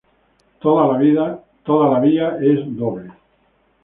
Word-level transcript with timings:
Toda 0.65 0.85
la 0.91 1.99
vía 2.05 2.25
es 2.53 2.63
doble. 2.79 3.05